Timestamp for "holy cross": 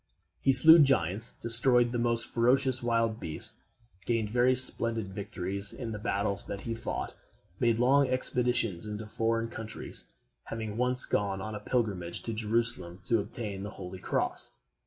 13.77-14.57